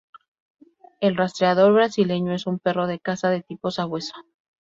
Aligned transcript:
El 0.99 1.15
rastreador 1.15 1.73
brasileño 1.73 2.33
es 2.33 2.47
un 2.47 2.57
perro 2.57 2.87
de 2.87 2.97
caza 2.99 3.29
de 3.29 3.43
tipo 3.43 3.69
sabueso. 3.69 4.15